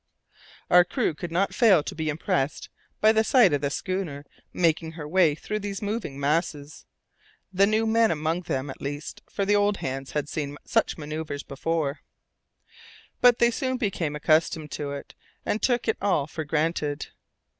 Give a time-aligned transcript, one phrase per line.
[0.71, 2.69] Our crew could not fail to be impressed
[3.01, 6.87] by the sight of the schooner making her way through these moving masses;
[7.53, 11.43] the new men among them, at least, for the old hands had seen such manoeuvres
[11.43, 11.99] before.
[13.21, 15.13] But they soon became accustomed to it,
[15.45, 17.09] and took it all for granted.